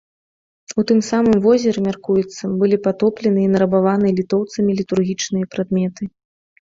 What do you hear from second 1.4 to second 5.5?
возеры, мяркуецца, былі патопленыя і нарабаваныя літоўцамі літургічныя